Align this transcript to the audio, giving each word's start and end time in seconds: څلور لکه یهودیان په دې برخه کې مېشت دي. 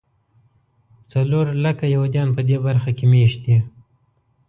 څلور 1.11 1.45
لکه 1.65 1.83
یهودیان 1.93 2.29
په 2.35 2.41
دې 2.49 2.57
برخه 2.65 2.91
کې 2.97 3.05
مېشت 3.11 3.39
دي. 3.45 3.57